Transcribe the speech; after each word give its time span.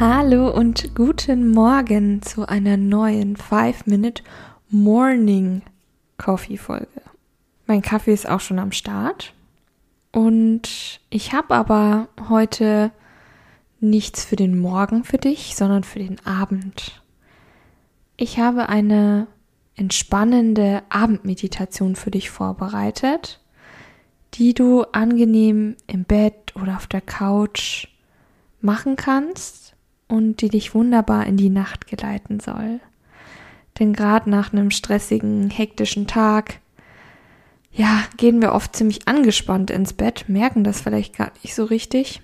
Hallo 0.00 0.48
und 0.48 0.94
guten 0.94 1.50
Morgen 1.50 2.22
zu 2.22 2.46
einer 2.46 2.76
neuen 2.76 3.36
5-Minute 3.36 4.22
Morning 4.70 5.62
Coffee 6.18 6.56
Folge. 6.56 7.02
Mein 7.66 7.82
Kaffee 7.82 8.12
ist 8.12 8.28
auch 8.28 8.38
schon 8.38 8.60
am 8.60 8.70
Start 8.70 9.34
und 10.12 11.00
ich 11.10 11.32
habe 11.32 11.56
aber 11.56 12.06
heute 12.28 12.92
nichts 13.80 14.24
für 14.24 14.36
den 14.36 14.60
Morgen 14.60 15.02
für 15.02 15.18
dich, 15.18 15.56
sondern 15.56 15.82
für 15.82 15.98
den 15.98 16.24
Abend. 16.24 17.02
Ich 18.16 18.38
habe 18.38 18.68
eine 18.68 19.26
entspannende 19.74 20.84
Abendmeditation 20.90 21.96
für 21.96 22.12
dich 22.12 22.30
vorbereitet, 22.30 23.40
die 24.34 24.54
du 24.54 24.82
angenehm 24.92 25.74
im 25.88 26.04
Bett 26.04 26.54
oder 26.54 26.76
auf 26.76 26.86
der 26.86 27.00
Couch 27.00 27.88
machen 28.60 28.94
kannst 28.94 29.67
und 30.08 30.40
die 30.40 30.48
dich 30.48 30.74
wunderbar 30.74 31.26
in 31.26 31.36
die 31.36 31.50
Nacht 31.50 31.86
geleiten 31.86 32.40
soll. 32.40 32.80
Denn 33.78 33.92
gerade 33.92 34.28
nach 34.28 34.52
einem 34.52 34.70
stressigen, 34.70 35.50
hektischen 35.50 36.06
Tag 36.06 36.60
ja, 37.78 38.02
gehen 38.16 38.40
wir 38.40 38.54
oft 38.54 38.74
ziemlich 38.74 39.06
angespannt 39.06 39.70
ins 39.70 39.92
Bett, 39.92 40.24
merken 40.28 40.64
das 40.64 40.80
vielleicht 40.80 41.16
gar 41.16 41.30
nicht 41.42 41.54
so 41.54 41.64
richtig 41.64 42.20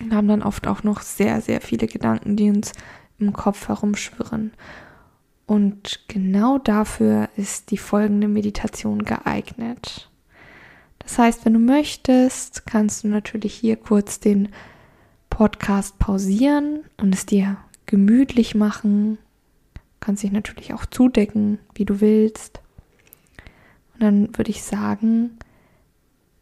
und 0.00 0.14
haben 0.14 0.28
dann 0.28 0.42
oft 0.42 0.66
auch 0.66 0.82
noch 0.82 1.02
sehr, 1.02 1.40
sehr 1.42 1.60
viele 1.60 1.86
Gedanken, 1.86 2.36
die 2.36 2.48
uns 2.48 2.72
im 3.18 3.34
Kopf 3.34 3.68
herumschwirren. 3.68 4.52
Und 5.46 6.04
genau 6.08 6.58
dafür 6.58 7.28
ist 7.36 7.70
die 7.70 7.76
folgende 7.76 8.28
Meditation 8.28 9.04
geeignet. 9.04 10.08
Das 11.00 11.18
heißt, 11.18 11.44
wenn 11.44 11.54
du 11.54 11.58
möchtest, 11.58 12.66
kannst 12.66 13.04
du 13.04 13.08
natürlich 13.08 13.54
hier 13.54 13.76
kurz 13.76 14.20
den 14.20 14.48
Podcast 15.40 15.98
pausieren 15.98 16.84
und 16.98 17.14
es 17.14 17.24
dir 17.24 17.56
gemütlich 17.86 18.54
machen. 18.54 19.16
Du 19.72 19.80
kannst 19.98 20.22
dich 20.22 20.32
natürlich 20.32 20.74
auch 20.74 20.84
zudecken, 20.84 21.58
wie 21.74 21.86
du 21.86 22.02
willst. 22.02 22.60
Und 23.94 24.02
dann 24.02 24.36
würde 24.36 24.50
ich 24.50 24.62
sagen, 24.62 25.38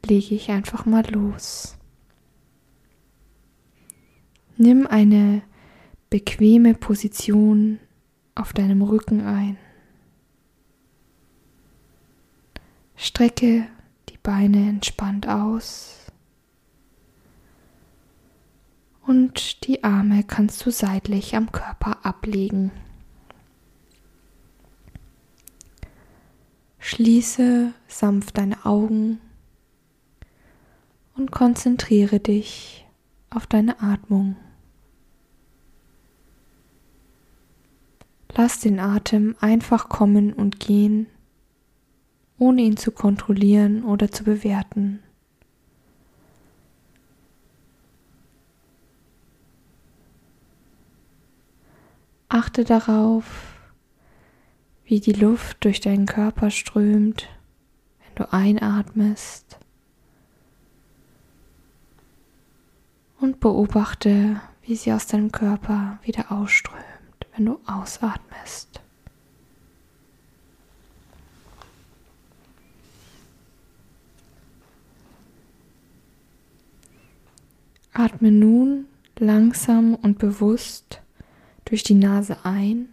lege 0.05 0.35
ich 0.35 0.51
einfach 0.51 0.85
mal 0.85 1.09
los. 1.13 1.77
Nimm 4.57 4.89
eine 4.89 5.43
bequeme 6.11 6.75
Position 6.75 7.79
auf 8.35 8.53
deinem 8.53 8.83
Rücken 8.83 9.21
ein. 9.21 9.59
Strecke 12.97 13.69
die 14.09 14.19
Beine 14.21 14.69
entspannt 14.69 15.29
aus. 15.29 15.98
Und 19.09 19.67
die 19.67 19.85
Arme 19.85 20.23
kannst 20.23 20.67
du 20.67 20.71
seitlich 20.71 21.35
am 21.35 21.51
Körper 21.51 22.05
ablegen. 22.05 22.73
Schließe 26.79 27.73
sanft 27.87 28.37
deine 28.37 28.67
Augen 28.67 29.19
und 31.17 31.31
konzentriere 31.31 32.21
dich 32.21 32.87
auf 33.31 33.47
deine 33.47 33.81
Atmung. 33.81 34.37
Lass 38.37 38.61
den 38.61 38.79
Atem 38.79 39.37
einfach 39.41 39.89
kommen 39.89 40.35
und 40.35 40.61
gehen, 40.61 41.07
ohne 42.37 42.61
ihn 42.61 42.77
zu 42.77 42.93
kontrollieren 42.93 43.85
oder 43.85 44.11
zu 44.13 44.25
bewerten. 44.25 45.03
Achte 52.31 52.65
darauf, 52.65 53.25
wie 54.85 55.01
die 55.01 55.13
Luft 55.13 55.65
durch 55.65 55.81
deinen 55.81 56.05
Körper 56.05 56.51
strömt, 56.51 57.29
wenn 58.01 58.15
du 58.17 58.33
einatmest. 58.33 59.59
Und 63.19 63.41
beobachte, 63.41 64.41
wie 64.63 64.77
sie 64.77 64.93
aus 64.93 65.07
deinem 65.07 65.33
Körper 65.33 65.99
wieder 66.03 66.31
ausströmt, 66.31 66.85
wenn 67.35 67.47
du 67.47 67.59
ausatmest. 67.67 68.81
Atme 77.95 78.31
nun 78.31 78.87
langsam 79.19 79.95
und 79.95 80.19
bewusst 80.19 81.03
durch 81.69 81.83
die 81.83 81.95
Nase 81.95 82.39
ein 82.45 82.89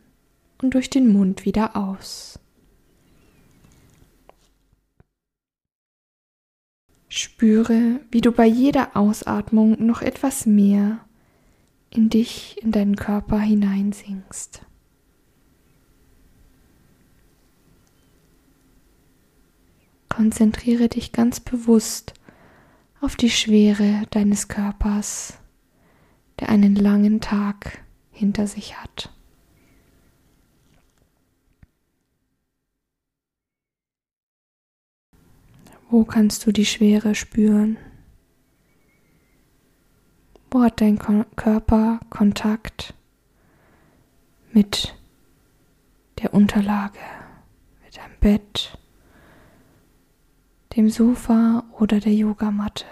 und 0.62 0.74
durch 0.74 0.90
den 0.90 1.12
Mund 1.12 1.46
wieder 1.46 1.76
aus. 1.76 2.40
Spüre, 7.08 8.02
wie 8.12 8.20
du 8.20 8.34
bei 8.34 8.46
jeder 8.46 8.98
Ausatmung 8.98 9.86
noch 9.86 10.02
etwas 10.02 10.46
mehr 10.46 11.00
in 11.90 12.10
dich, 12.10 12.58
in 12.62 12.74
deinen 12.74 12.98
Körper 12.98 13.40
hineinsinkst. 13.40 14.62
Konzentriere 20.10 20.90
dich 20.90 21.14
ganz 21.14 21.40
bewusst 21.40 22.14
auf 23.00 23.16
die 23.16 23.30
Schwere 23.30 24.04
deines 24.12 24.50
Körpers, 24.50 25.38
der 26.42 26.50
einen 26.50 26.76
langen 26.76 27.22
Tag 27.22 27.85
hinter 28.16 28.48
sich 28.48 28.78
hat. 28.78 29.10
Wo 35.90 36.04
kannst 36.06 36.48
du 36.48 36.52
die 36.52 36.66
Schwere 36.66 37.14
spüren? 37.14 37.78
Wo 40.50 40.64
hat 40.64 40.80
dein 40.80 40.98
Körper 40.98 42.00
Kontakt 42.10 42.94
mit 44.52 44.96
der 46.22 46.34
Unterlage, 46.34 47.00
mit 47.84 47.98
deinem 47.98 48.18
Bett, 48.22 48.78
dem 50.76 50.90
Sofa 50.90 51.66
oder 51.78 52.00
der 52.00 52.14
Yogamatte? 52.14 52.86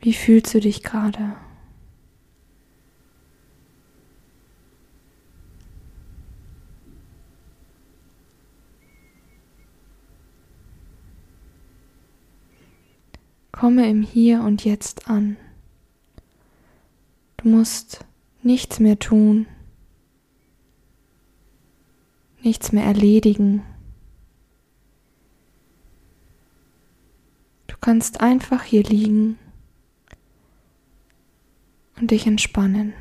Wie 0.00 0.12
fühlst 0.12 0.54
du 0.54 0.60
dich 0.60 0.82
gerade? 0.82 1.36
Komme 13.50 13.90
im 13.90 14.02
Hier 14.02 14.42
und 14.42 14.64
Jetzt 14.64 15.10
an. 15.10 15.36
Du 17.38 17.48
musst 17.48 18.04
nichts 18.44 18.78
mehr 18.78 19.00
tun, 19.00 19.46
nichts 22.40 22.70
mehr 22.70 22.84
erledigen. 22.84 23.64
Du 27.66 27.76
kannst 27.80 28.20
einfach 28.20 28.62
hier 28.62 28.84
liegen 28.84 29.38
und 32.00 32.10
dich 32.10 32.26
entspannen. 32.26 32.94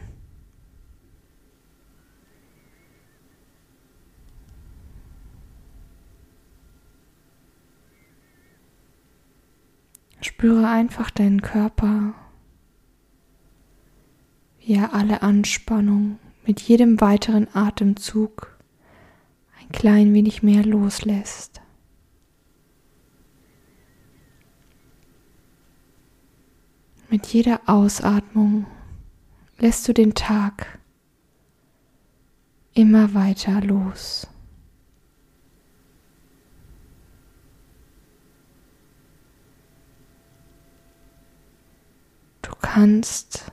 Spüre 10.21 10.67
einfach 10.67 11.09
deinen 11.09 11.41
Körper, 11.41 12.13
wie 14.59 14.73
er 14.73 14.93
alle 14.93 15.21
Anspannung 15.21 16.19
mit 16.45 16.61
jedem 16.61 16.99
weiteren 17.01 17.47
Atemzug 17.53 18.57
ein 19.59 19.69
klein 19.69 20.13
wenig 20.13 20.43
mehr 20.43 20.63
loslässt. 20.63 21.61
Mit 27.09 27.27
jeder 27.27 27.61
Ausatmung 27.67 28.65
lässt 29.59 29.87
du 29.87 29.93
den 29.93 30.13
Tag 30.13 30.79
immer 32.73 33.13
weiter 33.13 33.61
los. 33.61 34.27
Du 42.43 42.51
kannst 42.61 43.51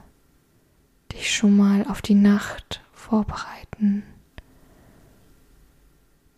dich 1.12 1.34
schon 1.34 1.56
mal 1.56 1.86
auf 1.88 2.02
die 2.02 2.14
Nacht 2.14 2.82
vorbereiten, 2.92 4.02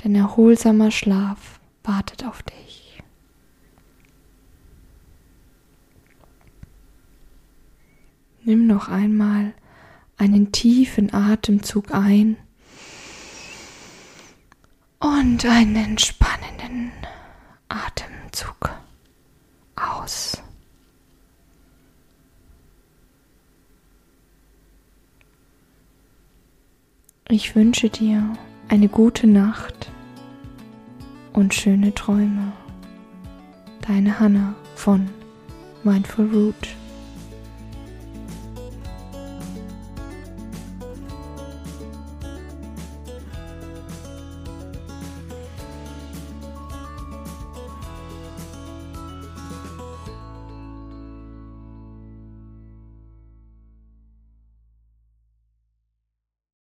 denn 0.05 0.15
erholsamer 0.15 0.93
Schlaf 0.93 1.59
wartet 1.83 2.25
auf 2.25 2.43
dich. 2.45 2.86
Nimm 8.47 8.69
noch 8.69 8.89
einmal 8.89 9.55
einen 10.19 10.53
tiefen 10.53 11.13
Atemzug 11.13 11.93
ein 11.93 12.37
und 15.01 15.45
einen 15.45 15.75
entspannenden 15.75 16.93
Atemzug 17.69 18.71
aus. 19.75 20.41
Ich 27.29 27.57
wünsche 27.57 27.91
dir 27.91 28.33
eine 28.69 28.87
gute 28.87 29.27
Nacht 29.27 29.91
und 31.33 31.53
schöne 31.53 31.93
Träume. 31.93 32.53
Deine 33.89 34.21
Hanna 34.21 34.55
von 34.77 35.11
Mindful 35.83 36.27
Root. 36.33 36.77